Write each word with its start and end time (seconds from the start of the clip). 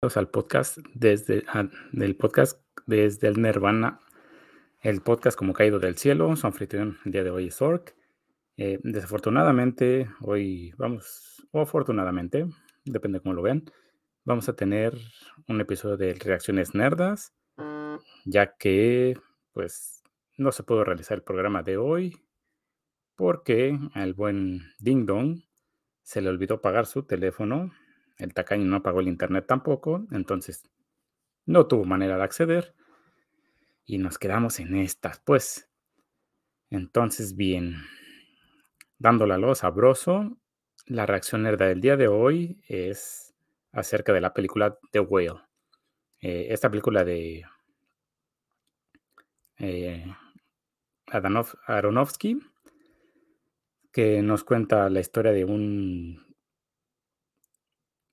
al 0.00 0.30
podcast 0.30 0.78
desde 0.94 1.44
del 1.90 2.14
podcast 2.14 2.62
desde 2.86 3.26
el 3.26 3.42
Nirvana, 3.42 3.98
el 4.80 5.00
podcast 5.00 5.36
como 5.36 5.52
caído 5.52 5.80
del 5.80 5.96
cielo. 5.96 6.36
Su 6.36 6.46
anfitrión 6.46 6.98
el 7.04 7.10
día 7.10 7.24
de 7.24 7.30
hoy 7.30 7.48
es 7.48 7.60
Ork. 7.60 7.96
Eh, 8.56 8.78
desafortunadamente, 8.84 10.08
hoy 10.20 10.72
vamos, 10.78 11.44
o 11.50 11.62
afortunadamente, 11.62 12.46
depende 12.84 13.18
cómo 13.18 13.34
lo 13.34 13.42
vean, 13.42 13.64
vamos 14.24 14.48
a 14.48 14.54
tener 14.54 14.96
un 15.48 15.60
episodio 15.60 15.96
de 15.96 16.14
reacciones 16.14 16.76
nerdas, 16.76 17.34
ya 18.24 18.56
que 18.56 19.18
pues 19.52 20.04
no 20.36 20.52
se 20.52 20.62
pudo 20.62 20.84
realizar 20.84 21.18
el 21.18 21.24
programa 21.24 21.64
de 21.64 21.76
hoy 21.76 22.16
porque 23.16 23.76
al 23.94 24.14
buen 24.14 24.62
Ding 24.78 25.06
Dong 25.06 25.40
se 26.04 26.20
le 26.20 26.28
olvidó 26.28 26.60
pagar 26.60 26.86
su 26.86 27.02
teléfono 27.02 27.72
el 28.18 28.34
tacaño 28.34 28.64
no 28.64 28.82
pagó 28.82 29.00
el 29.00 29.08
internet 29.08 29.46
tampoco, 29.46 30.06
entonces 30.10 30.68
no 31.46 31.66
tuvo 31.66 31.84
manera 31.84 32.16
de 32.16 32.24
acceder. 32.24 32.74
Y 33.84 33.98
nos 33.98 34.18
quedamos 34.18 34.60
en 34.60 34.76
estas, 34.76 35.20
pues. 35.20 35.70
Entonces, 36.68 37.36
bien, 37.36 37.76
dándole 38.98 39.34
a 39.34 39.38
lo 39.38 39.54
sabroso, 39.54 40.36
la 40.86 41.06
reacción 41.06 41.44
nerda 41.44 41.66
del 41.66 41.80
día 41.80 41.96
de 41.96 42.08
hoy 42.08 42.60
es 42.68 43.34
acerca 43.72 44.12
de 44.12 44.20
la 44.20 44.34
película 44.34 44.78
The 44.90 45.00
Whale. 45.00 45.40
Eh, 46.20 46.48
esta 46.50 46.68
película 46.68 47.04
de 47.04 47.44
eh, 49.58 50.04
Aronofsky, 51.66 52.40
que 53.92 54.20
nos 54.22 54.44
cuenta 54.44 54.90
la 54.90 55.00
historia 55.00 55.32
de 55.32 55.44
un 55.44 56.27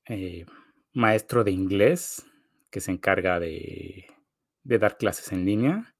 eh, 0.07 0.45
maestro 0.93 1.43
de 1.43 1.51
inglés 1.51 2.25
que 2.69 2.79
se 2.79 2.91
encarga 2.91 3.39
de, 3.39 4.05
dar 4.63 4.97
clases 4.97 5.31
en 5.31 5.45
línea, 5.45 5.95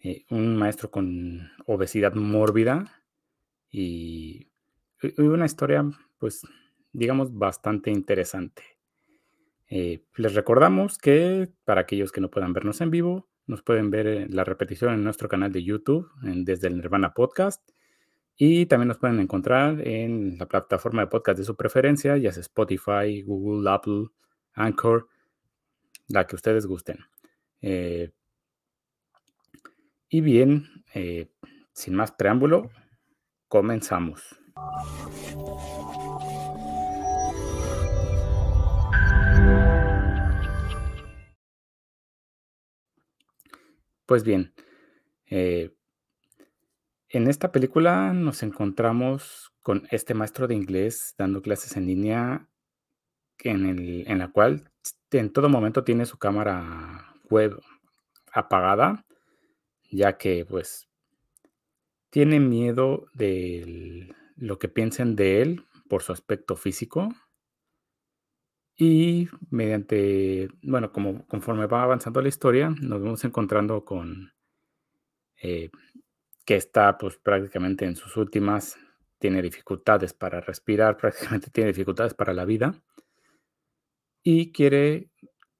eh, 0.00 0.24
un 0.30 0.56
maestro 0.56 0.90
con 0.90 1.50
obesidad 1.66 2.14
mórbida 2.14 3.02
y, 3.70 4.50
una 5.18 5.44
historia, 5.46 5.84
pues, 6.18 6.42
digamos, 6.92 7.36
bastante 7.36 7.90
interesante. 7.90 8.62
Eh, 9.68 10.04
les 10.16 10.34
recordamos 10.34 10.98
que 10.98 11.52
para 11.64 11.82
aquellos 11.82 12.12
que 12.12 12.20
no 12.20 12.30
puedan 12.30 12.52
vernos 12.52 12.80
en 12.80 12.90
vivo, 12.90 13.28
nos 13.46 13.62
pueden 13.62 13.90
ver 13.90 14.32
la 14.32 14.44
repetición 14.44 14.94
en 14.94 15.04
nuestro 15.04 15.28
canal 15.28 15.52
de 15.52 15.62
YouTube, 15.62 16.08
desde 16.22 16.68
el 16.68 16.76
Nirvana 16.76 17.12
Podcast. 17.12 17.73
Y 18.36 18.66
también 18.66 18.88
nos 18.88 18.98
pueden 18.98 19.20
encontrar 19.20 19.86
en 19.86 20.38
la 20.38 20.46
plataforma 20.46 21.02
de 21.02 21.06
podcast 21.06 21.38
de 21.38 21.44
su 21.44 21.56
preferencia, 21.56 22.16
ya 22.16 22.32
sea 22.32 22.40
Spotify, 22.40 23.22
Google, 23.22 23.70
Apple, 23.70 24.06
Anchor, 24.54 25.08
la 26.08 26.26
que 26.26 26.34
ustedes 26.34 26.66
gusten. 26.66 26.98
Eh, 27.60 28.10
y 30.08 30.20
bien, 30.20 30.66
eh, 30.94 31.30
sin 31.72 31.94
más 31.94 32.12
preámbulo, 32.12 32.70
comenzamos. 33.48 34.40
Pues 44.06 44.22
bien, 44.22 44.52
eh, 45.30 45.74
en 47.16 47.28
esta 47.28 47.52
película 47.52 48.12
nos 48.12 48.42
encontramos 48.42 49.52
con 49.62 49.86
este 49.90 50.14
maestro 50.14 50.48
de 50.48 50.54
inglés 50.54 51.14
dando 51.16 51.42
clases 51.42 51.76
en 51.76 51.86
línea 51.86 52.48
en, 53.38 54.18
la 54.18 54.32
cual 54.32 54.70
en 55.12 55.32
todo 55.32 55.48
momento 55.48 55.84
tiene 55.84 56.06
su 56.06 56.18
cámara 56.18 57.14
web 57.30 57.60
apagada, 58.32 59.04
ya 59.90 60.16
que 60.16 60.44
pues 60.44 60.88
tiene 62.10 62.40
miedo 62.40 63.06
de 63.14 64.12
lo 64.36 64.58
que 64.58 64.68
piensen 64.68 65.14
de 65.14 65.42
él 65.42 65.64
por 65.88 66.02
su 66.02 66.12
aspecto 66.12 66.56
físico. 66.56 67.14
Y 68.76 69.28
mediante, 69.50 70.48
bueno, 70.62 70.90
como 70.90 71.24
conforme 71.28 71.66
va 71.66 71.84
avanzando 71.84 72.20
la 72.20 72.28
historia, 72.28 72.70
nos 72.70 73.00
vamos 73.00 73.24
encontrando 73.24 73.84
con 73.84 74.32
eh, 75.40 75.70
que 76.44 76.56
está 76.56 76.98
pues 76.98 77.16
prácticamente 77.16 77.84
en 77.84 77.96
sus 77.96 78.16
últimas, 78.16 78.76
tiene 79.18 79.40
dificultades 79.42 80.12
para 80.12 80.40
respirar, 80.40 80.96
prácticamente 80.98 81.50
tiene 81.50 81.68
dificultades 81.68 82.14
para 82.14 82.34
la 82.34 82.44
vida 82.44 82.80
y 84.22 84.52
quiere 84.52 85.10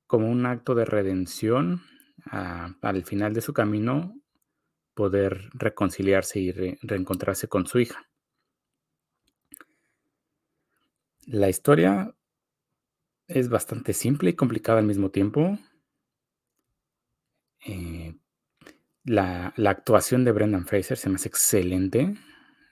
como 0.07 0.31
un 0.31 0.47
acto 0.47 0.75
de 0.75 0.85
redención 0.85 1.83
ah, 2.27 2.75
al 2.83 3.05
final 3.05 3.35
de 3.35 3.41
su 3.41 3.53
camino 3.53 4.17
poder 4.95 5.51
reconciliarse 5.53 6.41
y 6.41 6.53
reencontrarse 6.53 7.49
con 7.49 7.67
su 7.67 7.81
hija. 7.81 8.09
La 11.27 11.49
historia 11.49 12.15
es 13.27 13.49
bastante 13.49 13.93
simple 13.93 14.31
y 14.31 14.35
complicada 14.35 14.79
al 14.79 14.87
mismo 14.87 15.11
tiempo. 15.11 15.59
Eh, 17.67 18.15
la, 19.05 19.53
actuación 19.67 20.25
de 20.25 20.33
Brendan 20.33 20.67
Fraser 20.67 20.97
se 20.97 21.09
me 21.09 21.17
hace 21.17 21.29
excelente, 21.29 22.15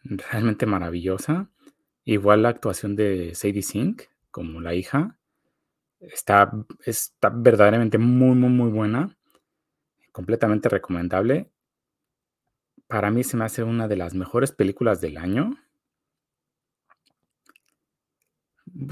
realmente 0.05 0.67
maravillosa. 0.67 1.51
Igual 2.05 2.43
la 2.43 2.49
actuación 2.49 2.97
de 2.97 3.35
Sadie 3.35 3.63
Sink 3.63 4.03
como 4.31 4.61
la 4.61 4.75
hija 4.75 5.19
está, 6.01 6.51
está 6.85 7.29
verdaderamente 7.31 7.99
muy, 7.99 8.35
muy, 8.35 8.51
muy 8.51 8.71
buena. 8.71 9.17
Completamente 10.11 10.69
recomendable. 10.69 11.51
Para 12.87 13.11
mí 13.11 13.25
se 13.25 13.37
me 13.37 13.45
hace 13.45 13.63
una 13.63 13.89
de 13.89 13.97
las 13.97 14.15
mejores 14.15 14.53
películas 14.53 15.01
del 15.01 15.17
año. 15.19 15.57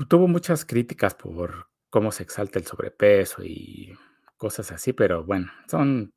Tuvo 0.08 0.28
muchas 0.28 0.64
críticas 0.64 1.14
por 1.14 1.68
cómo 1.88 2.12
se 2.12 2.22
exalta 2.22 2.58
el 2.58 2.66
sobrepeso 2.66 3.42
y 3.42 3.94
cosas 4.36 4.72
así, 4.72 4.92
pero 4.92 5.24
bueno, 5.24 5.50
son 5.68 6.12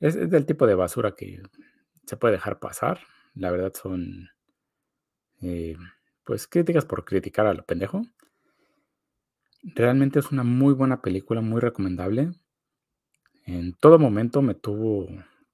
es, 0.00 0.30
del 0.30 0.46
tipo 0.46 0.66
de 0.66 0.74
basura 0.74 1.14
que 1.14 1.42
se 2.06 2.16
puede 2.16 2.34
dejar 2.34 2.58
pasar. 2.58 3.00
La 3.34 3.50
verdad 3.50 3.72
son, 3.74 4.30
eh, 5.42 5.76
pues, 6.24 6.46
críticas 6.46 6.84
por 6.84 7.04
criticar 7.04 7.46
a 7.46 7.54
lo 7.54 7.64
pendejo. 7.64 8.02
Realmente 9.62 10.20
es 10.20 10.30
una 10.30 10.44
muy 10.44 10.72
buena 10.74 11.02
película, 11.02 11.40
muy 11.40 11.60
recomendable. 11.60 12.32
En 13.44 13.74
todo 13.74 13.98
momento 13.98 14.42
me 14.42 14.54
tuvo 14.54 15.08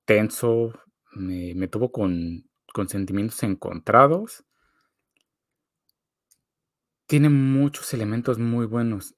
tenso, 0.05 0.72
me, 1.12 1.69
tuvo 1.69 1.91
con, 1.91 2.49
con 2.72 2.88
sentimientos 2.88 3.43
encontrados. 3.43 4.44
Tiene 7.06 7.28
muchos 7.28 7.93
elementos 7.94 8.38
muy 8.38 8.66
buenos. 8.66 9.15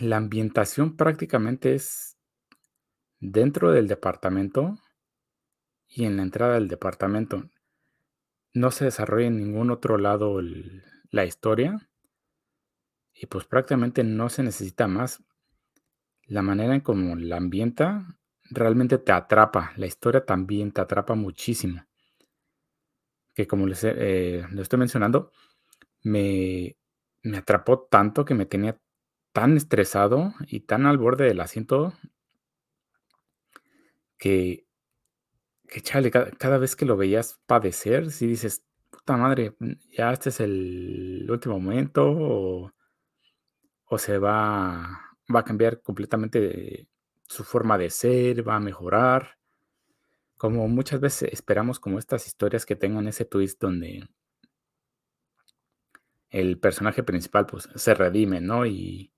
La 0.00 0.16
ambientación 0.16 0.96
prácticamente 0.96 1.74
es 1.74 2.15
dentro 3.20 3.72
del 3.72 3.88
departamento 3.88 4.78
y 5.88 6.04
en 6.04 6.16
la 6.16 6.22
entrada 6.22 6.54
del 6.54 6.68
departamento. 6.68 7.48
No 8.52 8.70
se 8.70 8.86
desarrolla 8.86 9.26
en 9.26 9.36
ningún 9.36 9.70
otro 9.70 9.98
lado 9.98 10.40
la 11.10 11.24
historia 11.24 11.88
y 13.12 13.26
pues 13.26 13.44
prácticamente 13.46 14.04
no 14.04 14.28
se 14.28 14.42
necesita 14.42 14.86
más. 14.86 15.22
La 16.24 16.42
manera 16.42 16.74
en 16.74 16.80
cómo 16.80 17.16
la 17.16 17.36
ambienta 17.36 18.18
realmente 18.50 18.98
te 18.98 19.12
atrapa. 19.12 19.72
La 19.76 19.86
historia 19.86 20.24
también 20.24 20.72
te 20.72 20.80
atrapa 20.80 21.14
muchísimo. 21.14 21.84
Que 23.34 23.46
como 23.46 23.66
les 23.66 23.84
eh, 23.84 24.44
lo 24.50 24.62
estoy 24.62 24.78
mencionando, 24.78 25.30
me, 26.02 26.76
me 27.22 27.38
atrapó 27.38 27.86
tanto 27.90 28.24
que 28.24 28.34
me 28.34 28.46
tenía 28.46 28.78
tan 29.32 29.56
estresado 29.56 30.32
y 30.46 30.60
tan 30.60 30.86
al 30.86 30.98
borde 30.98 31.26
del 31.26 31.40
asiento 31.40 31.92
que, 34.18 34.66
que 35.68 35.80
chale, 35.82 36.10
cada, 36.10 36.58
vez 36.58 36.76
que 36.76 36.84
lo 36.86 36.96
veías 36.96 37.40
padecer, 37.46 38.10
si 38.10 38.26
dices, 38.26 38.64
puta 38.90 39.16
madre, 39.16 39.54
mm, 39.58 39.72
ya 39.96 40.12
este 40.12 40.30
es 40.30 40.40
el 40.40 41.26
último 41.28 41.58
momento 41.60 42.04
o, 43.88 43.98
se 43.98 44.18
va, 44.18 45.00
va 45.34 45.40
a 45.40 45.44
cambiar 45.44 45.80
completamente 45.80 46.88
su 47.28 47.44
forma 47.44 47.78
de 47.78 47.90
ser, 47.90 48.46
va 48.46 48.56
a 48.56 48.60
mejorar. 48.60 49.38
Como 50.36 50.68
muchas 50.68 51.00
veces 51.00 51.32
esperamos 51.32 51.80
como 51.80 51.98
estas 51.98 52.26
historias 52.26 52.66
que 52.66 52.76
tengan 52.76 53.08
ese 53.08 53.24
twist 53.24 53.60
donde 53.60 54.08
el 56.30 56.58
personaje 56.58 57.02
principal 57.02 57.46
pues 57.46 57.68
se 57.74 57.94
redime, 57.94 58.40
¿no? 58.40 58.66
Y, 58.66 59.12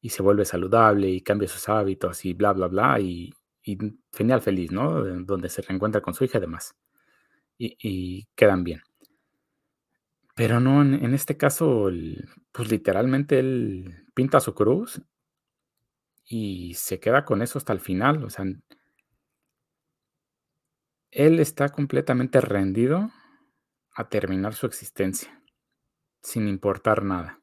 y 0.00 0.10
se 0.10 0.22
vuelve 0.22 0.44
saludable 0.44 1.08
y 1.08 1.20
cambia 1.20 1.48
sus 1.48 1.68
hábitos 1.68 2.24
y 2.24 2.32
bla, 2.34 2.52
bla, 2.52 2.66
bla. 2.68 3.00
Y, 3.00 3.32
y 3.66 3.76
final 4.12 4.40
feliz, 4.42 4.70
¿no? 4.70 5.02
Donde 5.24 5.48
se 5.48 5.60
reencuentra 5.60 6.00
con 6.00 6.14
su 6.14 6.24
hija 6.24 6.38
y 6.38 6.40
demás. 6.40 6.76
Y, 7.58 8.28
quedan 8.36 8.62
bien. 8.62 8.80
Pero 10.36 10.60
no, 10.60 10.82
en, 10.82 11.14
este 11.14 11.36
caso, 11.36 11.90
pues 12.52 12.70
literalmente 12.70 13.40
él 13.40 14.06
pinta 14.14 14.38
su 14.38 14.54
cruz 14.54 15.02
y 16.24 16.74
se 16.74 17.00
queda 17.00 17.24
con 17.24 17.42
eso 17.42 17.58
hasta 17.58 17.72
el 17.72 17.80
final. 17.80 18.22
O 18.22 18.30
sea, 18.30 18.44
él 21.10 21.40
está 21.40 21.70
completamente 21.70 22.40
rendido 22.40 23.10
a 23.96 24.08
terminar 24.08 24.54
su 24.54 24.66
existencia, 24.66 25.42
sin 26.22 26.46
importar 26.46 27.02
nada. 27.02 27.40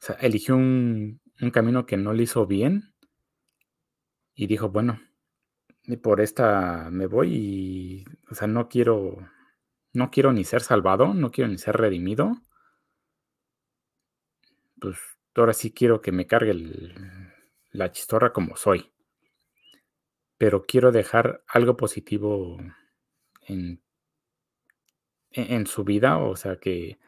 O 0.00 0.06
sea, 0.06 0.16
eligió 0.16 0.54
un, 0.54 1.20
un 1.40 1.50
camino 1.50 1.84
que 1.84 1.96
no 1.96 2.12
le 2.12 2.24
hizo 2.24 2.46
bien 2.46 2.93
y 4.34 4.46
dijo, 4.46 4.68
bueno, 4.68 5.00
y 5.84 5.96
por 5.96 6.20
esta 6.20 6.88
me 6.90 7.06
voy 7.06 7.34
y, 7.34 8.04
o 8.30 8.34
sea, 8.34 8.48
no 8.48 8.68
quiero, 8.68 9.28
no 9.92 10.10
quiero 10.10 10.32
ni 10.32 10.44
ser 10.44 10.62
salvado, 10.62 11.14
no 11.14 11.30
quiero 11.30 11.50
ni 11.50 11.58
ser 11.58 11.76
redimido. 11.76 12.36
Pues 14.80 14.98
ahora 15.34 15.52
sí 15.52 15.72
quiero 15.72 16.00
que 16.00 16.12
me 16.12 16.26
cargue 16.26 16.54
la 17.70 17.92
chistorra 17.92 18.32
como 18.32 18.56
soy. 18.56 18.92
Pero 20.38 20.64
quiero 20.66 20.90
dejar 20.90 21.44
algo 21.46 21.76
positivo 21.76 22.58
en, 23.46 23.82
e-, 25.30 25.54
en 25.54 25.66
su 25.66 25.84
vida, 25.84 26.18
o 26.18 26.36
sea, 26.36 26.56
que, 26.56 26.98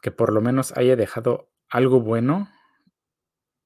que 0.00 0.10
por 0.10 0.32
lo 0.32 0.40
menos 0.40 0.76
haya 0.76 0.96
dejado 0.96 1.50
algo 1.68 2.00
bueno 2.00 2.48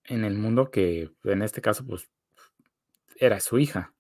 en 0.05 0.25
el 0.25 0.37
mundo 0.37 0.71
que 0.71 1.13
en 1.25 1.43
este 1.43 1.61
caso 1.61 1.87
pues 1.87 2.11
era 3.23 3.39
su 3.39 3.59
hija. 3.61 3.95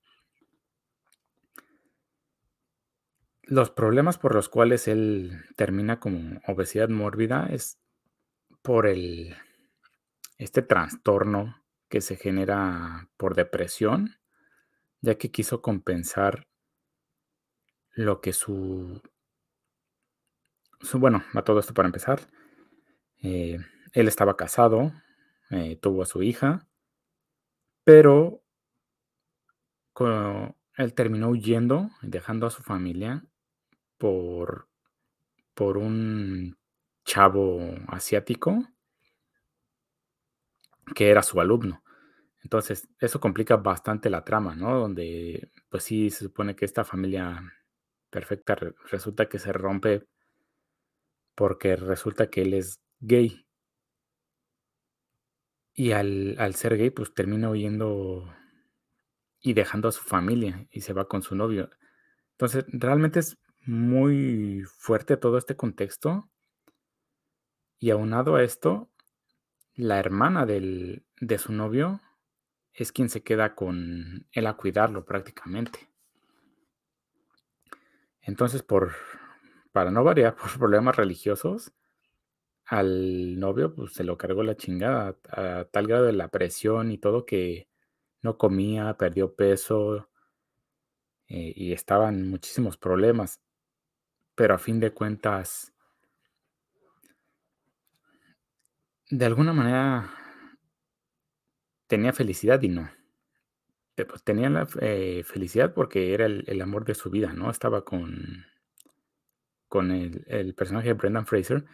Los 3.44 3.70
problemas 3.70 4.18
por 4.18 4.34
los 4.34 4.48
cuales 4.48 4.88
él 4.88 5.44
termina 5.56 6.00
como 6.00 6.40
obesidad 6.48 6.88
mórbida 6.88 7.46
es 7.50 7.78
por 8.62 8.86
el 8.86 9.36
este 10.38 10.62
trastorno 10.62 11.62
que 11.88 12.00
se 12.00 12.16
genera 12.16 13.08
por 13.16 13.36
depresión, 13.36 14.16
ya 15.00 15.16
que 15.16 15.30
quiso 15.30 15.62
compensar 15.62 16.48
lo 17.90 18.20
que 18.20 18.32
su, 18.32 19.02
su 20.80 20.98
bueno, 20.98 21.22
a 21.34 21.42
todo 21.42 21.60
esto 21.60 21.74
para 21.74 21.86
empezar. 21.86 22.22
Eh, 23.22 23.58
él 23.92 24.08
estaba 24.08 24.36
casado, 24.36 24.92
eh, 25.50 25.76
tuvo 25.76 26.02
a 26.02 26.06
su 26.06 26.22
hija, 26.22 26.66
pero 27.84 28.41
él 30.76 30.94
terminó 30.94 31.28
huyendo, 31.28 31.90
dejando 32.02 32.46
a 32.46 32.50
su 32.50 32.62
familia 32.62 33.24
por, 33.98 34.68
por 35.54 35.76
un 35.76 36.56
chavo 37.04 37.74
asiático 37.88 38.66
que 40.94 41.10
era 41.10 41.22
su 41.22 41.40
alumno. 41.40 41.82
Entonces, 42.42 42.88
eso 42.98 43.20
complica 43.20 43.56
bastante 43.56 44.10
la 44.10 44.24
trama, 44.24 44.56
¿no? 44.56 44.78
Donde, 44.78 45.50
pues 45.68 45.84
sí, 45.84 46.10
se 46.10 46.24
supone 46.24 46.56
que 46.56 46.64
esta 46.64 46.84
familia 46.84 47.40
perfecta 48.10 48.56
resulta 48.90 49.28
que 49.28 49.38
se 49.38 49.52
rompe 49.52 50.06
porque 51.34 51.76
resulta 51.76 52.28
que 52.30 52.42
él 52.42 52.54
es 52.54 52.80
gay. 53.00 53.46
Y 55.74 55.92
al, 55.92 56.36
al 56.38 56.54
ser 56.54 56.76
gay, 56.76 56.90
pues 56.90 57.14
termina 57.14 57.48
huyendo 57.48 58.28
y 59.42 59.54
dejando 59.54 59.88
a 59.88 59.92
su 59.92 60.02
familia 60.02 60.66
y 60.70 60.80
se 60.80 60.92
va 60.92 61.08
con 61.08 61.22
su 61.22 61.34
novio. 61.34 61.68
Entonces, 62.32 62.64
realmente 62.68 63.18
es 63.18 63.38
muy 63.66 64.62
fuerte 64.78 65.16
todo 65.16 65.36
este 65.36 65.56
contexto. 65.56 66.30
Y 67.78 67.90
aunado 67.90 68.36
a 68.36 68.44
esto, 68.44 68.88
la 69.74 69.98
hermana 69.98 70.46
del, 70.46 71.04
de 71.20 71.38
su 71.38 71.52
novio 71.52 72.00
es 72.72 72.92
quien 72.92 73.08
se 73.08 73.22
queda 73.22 73.54
con 73.54 74.26
él 74.30 74.46
a 74.46 74.56
cuidarlo 74.56 75.04
prácticamente. 75.04 75.90
Entonces, 78.20 78.62
por, 78.62 78.92
para 79.72 79.90
no 79.90 80.04
variar, 80.04 80.36
por 80.40 80.56
problemas 80.56 80.96
religiosos, 80.96 81.72
al 82.64 83.38
novio 83.40 83.74
pues, 83.74 83.92
se 83.92 84.04
lo 84.04 84.16
cargó 84.16 84.44
la 84.44 84.56
chingada 84.56 85.16
a 85.30 85.64
tal 85.64 85.88
grado 85.88 86.06
de 86.06 86.12
la 86.12 86.28
presión 86.28 86.92
y 86.92 86.98
todo 86.98 87.26
que 87.26 87.68
no 88.22 88.38
comía, 88.38 88.96
perdió 88.96 89.34
peso 89.34 90.08
eh, 91.28 91.52
y 91.54 91.72
estaban 91.72 92.28
muchísimos 92.28 92.76
problemas. 92.76 93.40
Pero 94.34 94.54
a 94.54 94.58
fin 94.58 94.80
de 94.80 94.92
cuentas, 94.92 95.72
de 99.10 99.26
alguna 99.26 99.52
manera 99.52 100.10
tenía 101.86 102.12
felicidad 102.12 102.62
y 102.62 102.68
no. 102.68 102.90
Pues, 103.94 104.22
tenía 104.24 104.48
la 104.48 104.66
eh, 104.80 105.22
felicidad 105.24 105.74
porque 105.74 106.14
era 106.14 106.24
el, 106.26 106.62
amor 106.62 106.84
de 106.86 106.94
su 106.94 107.10
vida, 107.10 107.34
¿no? 107.34 107.50
Estaba 107.50 107.84
con, 107.84 108.46
con 109.68 109.90
el, 109.90 110.24
el 110.28 110.54
personaje 110.54 110.88
de 110.88 110.94
Brendan 110.94 111.26
Fraser 111.26 111.66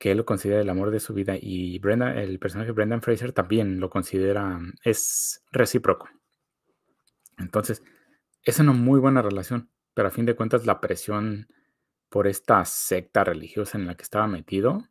que 0.00 0.12
él 0.12 0.16
lo 0.16 0.24
considera 0.24 0.62
el 0.62 0.70
amor 0.70 0.90
de 0.90 0.98
su 0.98 1.12
vida 1.12 1.34
y 1.38 1.78
Brenda, 1.78 2.18
el 2.18 2.38
personaje 2.38 2.72
Brendan 2.72 3.02
Fraser 3.02 3.32
también 3.34 3.80
lo 3.80 3.90
considera, 3.90 4.58
es 4.82 5.44
recíproco. 5.52 6.08
Entonces, 7.36 7.82
es 8.42 8.58
una 8.60 8.72
muy 8.72 8.98
buena 8.98 9.20
relación, 9.20 9.70
pero 9.92 10.08
a 10.08 10.10
fin 10.10 10.24
de 10.24 10.34
cuentas 10.34 10.64
la 10.64 10.80
presión 10.80 11.48
por 12.08 12.26
esta 12.26 12.64
secta 12.64 13.24
religiosa 13.24 13.76
en 13.76 13.86
la 13.86 13.94
que 13.94 14.02
estaba 14.02 14.26
metido 14.26 14.88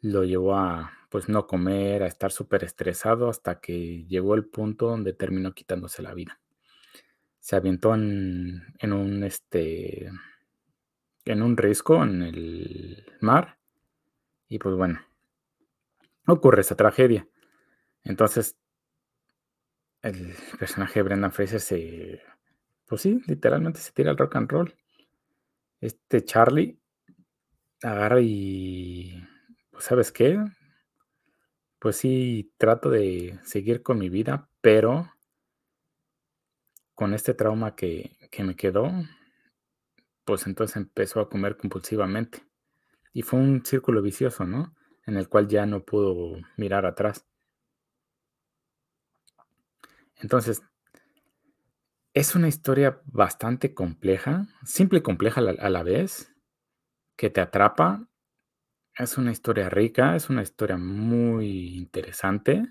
lo 0.00 0.24
llevó 0.24 0.56
a 0.56 0.92
pues 1.08 1.28
no 1.28 1.46
comer, 1.46 2.02
a 2.02 2.08
estar 2.08 2.32
súper 2.32 2.64
estresado 2.64 3.28
hasta 3.28 3.60
que 3.60 4.04
llegó 4.06 4.34
el 4.34 4.46
punto 4.46 4.88
donde 4.88 5.12
terminó 5.12 5.54
quitándose 5.54 6.02
la 6.02 6.14
vida. 6.14 6.40
Se 7.38 7.54
avientó 7.54 7.94
en, 7.94 8.74
en 8.80 8.92
un 8.92 9.22
este 9.22 10.10
en 11.24 11.42
un 11.42 11.56
risco 11.56 12.02
en 12.02 12.22
el 12.22 13.06
mar 13.20 13.57
y 14.48 14.58
pues 14.58 14.74
bueno, 14.76 15.00
ocurre 16.28 16.60
esa 16.60 16.76
tragedia. 16.76 17.26
Entonces, 18.04 18.56
el 20.02 20.34
personaje 20.58 20.98
de 20.98 21.02
Brendan 21.04 21.32
Fraser 21.32 21.60
se, 21.60 22.22
pues 22.86 23.02
sí, 23.02 23.20
literalmente 23.26 23.80
se 23.80 23.92
tira 23.92 24.10
al 24.10 24.18
rock 24.18 24.36
and 24.36 24.50
roll. 24.50 24.74
Este 25.80 26.24
Charlie 26.24 26.78
agarra 27.82 28.20
y, 28.20 29.22
pues 29.70 29.84
sabes 29.84 30.12
qué, 30.12 30.38
pues 31.78 31.96
sí, 31.96 32.52
trato 32.58 32.90
de 32.90 33.38
seguir 33.44 33.82
con 33.82 33.98
mi 33.98 34.08
vida, 34.08 34.48
pero 34.60 35.12
con 36.94 37.14
este 37.14 37.32
trauma 37.32 37.74
que, 37.76 38.18
que 38.30 38.42
me 38.44 38.56
quedó, 38.56 38.90
pues 40.24 40.46
entonces 40.46 40.76
empezó 40.76 41.20
a 41.20 41.28
comer 41.28 41.56
compulsivamente. 41.56 42.47
Y 43.12 43.22
fue 43.22 43.38
un 43.40 43.64
círculo 43.64 44.02
vicioso, 44.02 44.44
¿no? 44.44 44.74
En 45.06 45.16
el 45.16 45.28
cual 45.28 45.48
ya 45.48 45.66
no 45.66 45.84
pudo 45.84 46.36
mirar 46.56 46.86
atrás. 46.86 47.26
Entonces, 50.16 50.62
es 52.14 52.34
una 52.34 52.48
historia 52.48 53.00
bastante 53.04 53.74
compleja, 53.74 54.48
simple 54.64 54.98
y 54.98 55.02
compleja 55.02 55.40
a 55.40 55.70
la, 55.70 55.82
vez, 55.82 56.34
que 57.16 57.30
te 57.30 57.40
atrapa. 57.40 58.08
Es 58.96 59.18
una 59.18 59.30
historia 59.30 59.68
rica, 59.68 60.16
es 60.16 60.28
una 60.28 60.42
historia 60.42 60.76
muy 60.76 61.76
interesante. 61.76 62.66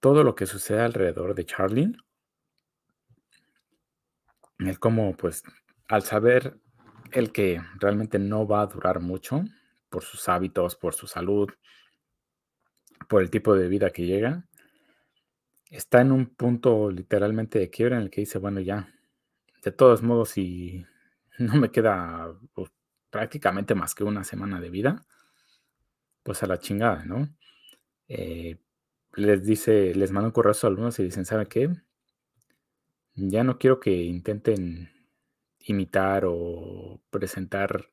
Todo 0.00 0.24
lo 0.24 0.34
que 0.34 0.46
sucede 0.46 0.82
alrededor 0.82 1.34
de 1.34 1.46
Charlie, 1.46 1.96
el 4.58 4.78
cómo, 4.78 5.16
pues, 5.16 5.42
al 5.88 6.02
saber 6.02 6.60
el 7.12 7.32
que 7.32 7.60
realmente 7.78 8.18
no 8.18 8.46
va 8.46 8.62
a 8.62 8.66
durar 8.66 9.00
mucho 9.00 9.44
por 9.88 10.02
sus 10.04 10.28
hábitos, 10.28 10.76
por 10.76 10.94
su 10.94 11.06
salud, 11.06 11.50
por 13.08 13.22
el 13.22 13.30
tipo 13.30 13.54
de 13.54 13.68
vida 13.68 13.90
que 13.90 14.06
llega, 14.06 14.46
está 15.70 16.00
en 16.00 16.12
un 16.12 16.26
punto 16.26 16.90
literalmente 16.90 17.58
de 17.58 17.70
quiebra 17.70 17.96
en 17.96 18.02
el 18.02 18.10
que 18.10 18.22
dice, 18.22 18.38
bueno, 18.38 18.60
ya, 18.60 18.92
de 19.62 19.72
todos 19.72 20.02
modos, 20.02 20.30
si 20.30 20.84
no 21.38 21.54
me 21.56 21.70
queda 21.70 22.34
pues, 22.52 22.70
prácticamente 23.10 23.74
más 23.74 23.94
que 23.94 24.04
una 24.04 24.24
semana 24.24 24.60
de 24.60 24.70
vida, 24.70 25.06
pues 26.22 26.42
a 26.42 26.46
la 26.46 26.58
chingada, 26.58 27.04
¿no? 27.04 27.28
Eh, 28.08 28.58
les 29.14 29.44
dice, 29.44 29.94
les 29.94 30.12
mando 30.12 30.28
un 30.28 30.32
correo 30.32 30.52
a 30.52 30.54
sus 30.54 30.64
alumnos 30.64 30.98
y 30.98 31.04
dicen, 31.04 31.24
¿sabe 31.24 31.46
qué? 31.46 31.70
Ya 33.14 33.44
no 33.44 33.58
quiero 33.58 33.80
que 33.80 33.90
intenten 33.92 34.90
imitar 35.60 36.24
o 36.26 37.00
presentar 37.10 37.90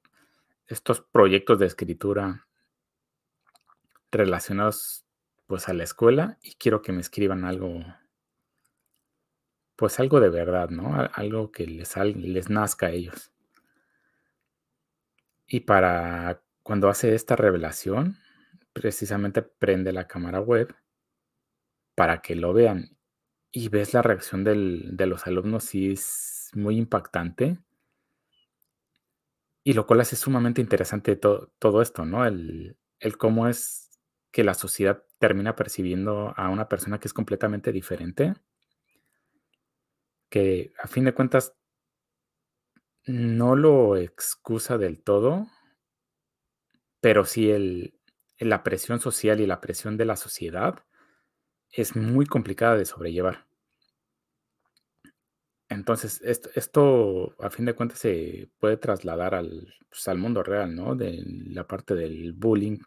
estos 0.68 1.02
proyectos 1.02 1.60
de 1.60 1.66
escritura 1.66 2.48
relacionados 4.12 5.06
pues 5.48 5.70
a 5.70 5.74
la 5.74 5.84
escuela 5.84 6.38
y 6.42 6.56
quiero 6.56 6.82
que 6.82 6.92
me 6.92 7.02
escriban 7.02 7.46
algo 7.46 7.84
pues 9.78 10.00
algo 10.00 10.20
de 10.20 10.30
verdad, 10.30 10.70
¿no? 10.70 11.08
Algo 11.14 11.52
que 11.52 11.68
les, 11.68 11.96
les 11.96 12.50
nazca 12.50 12.88
a 12.88 12.92
ellos. 12.92 13.32
Y 15.46 15.62
para 15.62 16.42
cuando 16.64 16.90
hace 16.90 17.14
esta 17.14 17.36
revelación, 17.36 18.18
precisamente 18.74 19.44
prende 19.44 19.94
la 19.94 20.08
cámara 20.08 20.42
web 20.42 20.76
para 21.96 22.22
que 22.22 22.36
lo 22.36 22.54
vean. 22.54 22.98
Y 23.52 23.70
ves 23.70 23.94
la 23.94 24.02
reacción 24.02 24.44
del 24.44 24.98
de 24.98 25.06
los 25.06 25.28
alumnos, 25.28 25.64
sí 25.66 25.92
es 25.92 26.37
muy 26.56 26.78
impactante. 26.78 27.60
Y 29.64 29.74
lo 29.74 29.86
cual 29.86 30.02
hace 30.02 30.16
sumamente 30.16 30.62
interesante 30.62 31.16
to 31.16 31.52
todo 31.60 31.82
esto, 31.82 32.06
¿no? 32.06 32.26
El 32.26 32.78
el 33.00 33.18
cómo 33.18 33.48
es 33.48 33.92
que 34.32 34.44
la 34.44 34.56
sociedad 34.56 35.04
termina 35.20 35.56
percibiendo 35.56 36.34
a 36.36 36.50
una 36.50 36.68
persona 36.68 37.00
que 37.00 37.08
es 37.08 37.14
completamente 37.14 37.72
diferente. 37.72 38.34
Que 40.30 40.72
a 40.84 40.88
fin 40.88 41.06
de 41.06 41.14
cuentas 41.14 41.54
no 43.08 43.56
lo 43.56 43.98
excusa 43.98 44.78
del 44.78 45.02
todo 45.02 45.48
pero 47.02 47.26
sí 47.26 47.50
el 47.52 47.94
la 48.40 48.64
presión 48.64 49.00
social 49.00 49.40
y 49.42 49.48
la 49.48 49.62
presión 49.62 49.98
de 49.98 50.06
la 50.06 50.16
sociedad 50.16 50.86
es 51.72 51.96
muy 51.96 52.28
complicada 52.28 52.78
de 52.78 52.86
sobrellevar. 52.86 53.47
Entonces, 55.70 56.22
esto 56.24 57.36
a 57.44 57.50
fin 57.50 57.66
de 57.66 57.74
cuentas, 57.76 58.00
se 58.00 58.50
puede 58.60 58.78
trasladar 58.78 59.36
al, 59.36 59.74
pues, 59.90 60.08
al 60.08 60.18
mundo 60.18 60.42
real, 60.42 60.74
¿no? 60.76 60.96
De 60.96 61.22
la 61.26 61.68
parte 61.68 61.94
del 61.94 62.34
bullying 62.34 62.78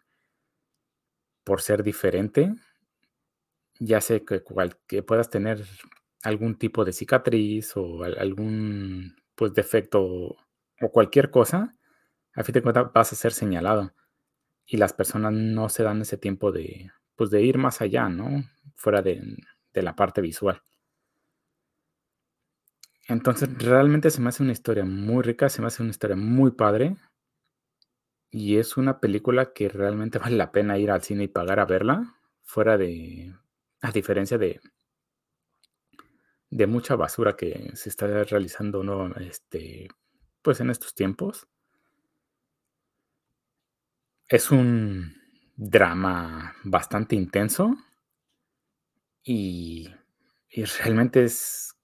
por 1.47 1.61
ser 1.61 1.83
diferente. 1.83 2.53
Ya 3.79 4.01
sé 4.01 4.23
que 4.23 4.41
puedas 5.03 5.29
tener 5.29 5.63
algún 6.23 6.55
tipo 6.57 6.85
de 6.85 6.93
cicatriz 6.93 7.75
o 7.75 8.03
al 8.03 8.17
algún, 8.19 9.15
pues, 9.35 9.53
defecto 9.53 10.03
o 10.81 10.91
cualquier 10.91 11.31
cosa, 11.31 11.75
a 12.35 12.43
fin 12.43 12.53
de 12.53 12.61
cuentas 12.63 12.91
vas 12.93 13.13
a 13.13 13.15
ser 13.17 13.33
señalado, 13.33 13.93
y 14.65 14.77
las 14.77 14.93
personas 14.93 15.33
no 15.33 15.69
se 15.69 15.83
dan 15.83 16.01
ese 16.01 16.17
tiempo 16.17 16.51
de, 16.51 16.91
pues, 17.17 17.33
ir 17.33 17.57
más 17.59 17.81
allá, 17.81 18.09
¿no? 18.09 18.45
Fuera 18.75 19.01
de 19.03 19.37
la 19.75 19.95
parte 19.95 20.21
visual. 20.21 20.61
Entonces, 23.11 23.49
realmente 23.57 24.09
se 24.09 24.21
me 24.21 24.29
hace 24.29 24.41
una 24.41 24.53
historia 24.53 24.85
muy 24.85 25.21
rica, 25.21 25.49
se 25.49 25.61
me 25.61 25.67
hace 25.67 25.83
una 25.83 25.91
historia 25.91 26.15
muy 26.15 26.51
padre. 26.51 26.95
Y 28.31 28.55
es 28.57 28.77
una 28.77 29.01
película 29.01 29.51
que 29.51 29.67
realmente 29.67 30.17
vale 30.19 30.37
la 30.37 30.53
pena 30.53 30.77
ir 30.77 30.91
al 30.91 31.03
cine 31.03 31.25
y 31.25 31.27
pagar 31.27 31.59
a 31.59 31.65
verla, 31.65 32.15
fuera 32.43 32.77
de 32.77 33.35
a 33.81 33.91
diferencia 33.91 34.37
de 34.37 34.61
de 36.49 36.67
mucha 36.67 36.95
basura 36.95 37.35
que 37.35 37.71
se 37.75 37.89
está 37.89 38.07
realizando, 38.23 38.83
¿no? 38.83 39.13
Este, 39.15 39.89
pues, 40.41 40.59
en 40.61 40.69
estos 40.69 40.93
tiempos. 40.95 41.47
Es 44.27 44.51
un 44.51 45.13
drama 45.57 46.55
bastante 46.63 47.15
intenso. 47.15 47.75
Y 49.23 49.89
y 50.53 50.65
realmente 50.65 51.23
es 51.23 51.75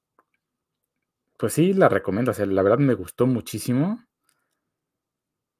pues 1.38 1.53
sí, 1.53 1.74
la 1.74 1.89
recomiendo, 1.89 2.32
o 2.32 2.34
sea, 2.34 2.46
la 2.46 2.63
verdad 2.63 2.79
me 2.79 2.94
gustó 2.96 3.27
muchísimo 3.27 4.03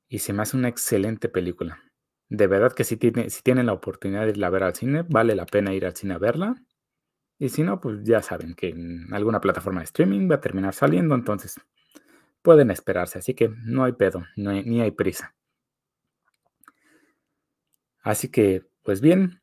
y 0.10 0.20
se 0.20 0.34
me 0.34 0.42
hace 0.42 0.58
una 0.58 0.70
excelente 0.70 1.30
película. 1.30 1.82
De 2.30 2.48
verdad 2.48 2.74
que 2.74 2.84
si 2.84 2.98
tiene 2.98 3.30
si 3.30 3.42
tienen 3.42 3.68
la 3.68 3.74
oportunidad 3.74 4.24
de 4.24 4.32
irla 4.32 4.48
a 4.48 4.50
ver 4.50 4.64
al 4.64 4.76
cine, 4.76 5.04
vale 5.08 5.36
la 5.36 5.46
pena 5.46 5.74
ir 5.74 5.86
al 5.86 5.96
cine 5.96 6.16
a 6.16 6.18
verla. 6.18 6.56
Y 7.40 7.50
si 7.50 7.64
no, 7.64 7.82
pues 7.82 8.04
ya 8.04 8.22
saben 8.22 8.56
que 8.56 8.70
en 8.70 9.14
alguna 9.14 9.42
plataforma 9.42 9.82
de 9.82 9.86
streaming 9.86 10.30
va 10.32 10.36
a 10.36 10.42
terminar 10.42 10.74
saliendo, 10.74 11.16
entonces 11.16 11.60
pueden 12.42 12.72
esperarse, 12.72 13.20
así 13.20 13.34
que 13.36 13.50
no 13.66 13.84
hay 13.86 13.94
pedo, 13.94 14.26
ni 14.36 14.82
hay 14.82 14.92
prisa. 14.92 15.36
Así 18.02 18.30
que, 18.30 18.64
pues 18.84 19.02
bien, 19.02 19.42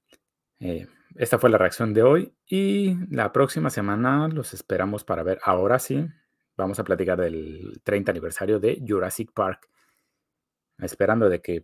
eh, 0.60 0.88
esta 1.16 1.38
fue 1.38 1.50
la 1.50 1.58
reacción 1.58 1.94
de 1.94 2.02
hoy, 2.02 2.34
y 2.46 2.96
la 3.14 3.32
próxima 3.32 3.70
semana 3.70 4.28
los 4.28 4.54
esperamos 4.54 5.04
para 5.04 5.22
ver, 5.22 5.38
ahora 5.44 5.78
sí, 5.78 6.08
vamos 6.56 6.78
a 6.78 6.84
platicar 6.84 7.18
del 7.20 7.80
30 7.84 8.10
aniversario 8.12 8.60
de 8.60 8.82
Jurassic 8.86 9.32
Park. 9.32 9.68
Esperando 10.78 11.28
de 11.28 11.40
que, 11.40 11.62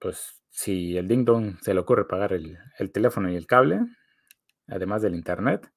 pues, 0.00 0.42
si 0.50 0.96
el 0.96 1.08
ding 1.08 1.24
dong 1.24 1.58
se 1.62 1.74
le 1.74 1.80
ocurre 1.80 2.06
pagar 2.06 2.32
el 2.32 2.58
el 2.78 2.92
teléfono 2.92 3.30
y 3.30 3.36
el 3.36 3.46
cable, 3.46 3.80
además 4.68 5.02
del 5.02 5.14
Internet, 5.16 5.70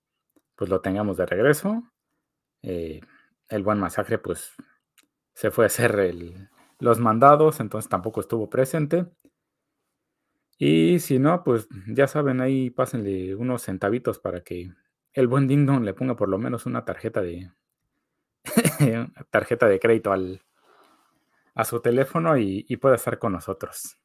pues 0.56 0.70
lo 0.70 0.82
tengamos 0.82 1.18
de 1.18 1.26
regreso. 1.28 1.84
Eh, 2.64 3.02
el 3.50 3.64
buen 3.64 3.80
Masacre, 3.80 4.20
pues, 4.20 4.54
se 5.36 5.52
fue 5.52 5.66
a 5.66 5.68
hacer 5.68 6.34
los 6.80 7.00
mandados, 7.00 7.60
entonces 7.62 7.90
tampoco 7.90 8.22
estuvo 8.22 8.50
presente. 8.50 9.08
Y 10.58 11.00
si 11.00 11.20
no, 11.20 11.44
pues, 11.44 11.68
ya 11.88 12.08
saben, 12.08 12.42
ahí 12.42 12.70
pásenle 12.70 13.34
unos 13.36 13.64
centavitos 13.64 14.20
para 14.20 14.42
que 14.42 14.70
el 15.14 15.28
buen 15.28 15.48
ding 15.48 15.66
dong 15.66 15.84
le 15.84 15.94
ponga 15.94 16.16
por 16.18 16.28
lo 16.30 16.38
menos 16.38 16.66
una 16.66 16.84
tarjeta 16.86 17.22
de 17.22 17.50
tarjeta 19.32 19.68
de 19.68 19.80
crédito 19.80 20.12
al 20.12 20.42
a 21.56 21.66
su 21.66 21.82
teléfono 21.82 22.38
y 22.38 22.66
y 22.68 22.78
pueda 22.78 22.96
estar 22.96 23.20
con 23.20 23.34
nosotros. 23.34 23.98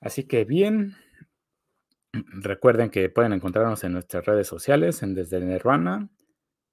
Así 0.00 0.24
que 0.26 0.44
bien. 0.44 0.96
Recuerden 2.12 2.90
que 2.90 3.10
pueden 3.10 3.32
encontrarnos 3.32 3.84
en 3.84 3.92
nuestras 3.92 4.24
redes 4.24 4.46
sociales, 4.46 5.02
en 5.02 5.14
Desde 5.14 5.40
Nirvana. 5.40 6.08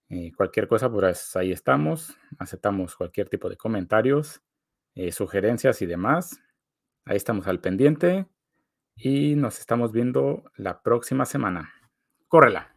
Eh, 0.10 0.32
cualquier 0.36 0.68
cosa, 0.68 0.90
pues 0.92 1.36
ahí 1.36 1.52
estamos. 1.52 2.16
Aceptamos 2.40 2.96
cualquier 2.96 3.30
tipo 3.30 3.50
de 3.50 3.58
comentarios, 3.58 4.42
eh, 4.96 5.12
sugerencias 5.12 5.82
y 5.82 5.86
demás. 5.86 6.40
Ahí 7.06 7.18
estamos 7.18 7.48
al 7.48 7.60
pendiente 7.60 8.28
y 8.96 9.36
nos 9.36 9.60
estamos 9.60 9.92
viendo 9.92 10.52
la 10.56 10.82
próxima 10.82 11.26
semana. 11.26 11.74
Córrela. 12.28 12.73